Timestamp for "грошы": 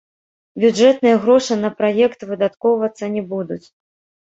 1.25-1.53